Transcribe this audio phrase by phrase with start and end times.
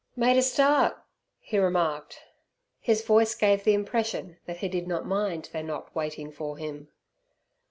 [0.15, 0.97] "Made a start!"
[1.37, 2.21] he remarked.
[2.79, 6.87] His voice gave the impression that he did not mind their not waiting for him.